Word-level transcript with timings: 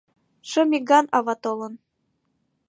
Шым 0.49 0.69
иган 0.77 1.05
ава 1.17 1.35
толын. 1.43 1.73